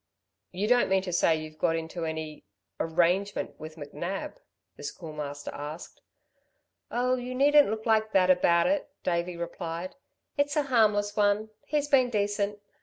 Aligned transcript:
"You 0.51 0.67
don't 0.67 0.89
mean 0.89 1.03
to 1.03 1.13
say 1.13 1.35
you've 1.35 1.59
got 1.59 1.75
into 1.75 2.05
any 2.05 2.43
arrangement 2.79 3.59
with 3.59 3.75
McNab?" 3.75 4.33
the 4.75 4.81
Schoolmaster 4.81 5.51
asked. 5.53 6.01
"Oh, 6.89 7.13
you 7.17 7.35
needn't 7.35 7.69
look 7.69 7.85
like 7.85 8.11
that 8.11 8.31
about 8.31 8.65
it," 8.65 8.89
Davey 9.03 9.37
replied. 9.37 9.93
"It's 10.39 10.55
a 10.55 10.63
harmless 10.63 11.15
one. 11.15 11.51
He's 11.67 11.87
been 11.87 12.09
decent. 12.09 12.57